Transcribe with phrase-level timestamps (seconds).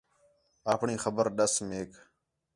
[0.73, 1.91] آپݨی خبر ݙَس میک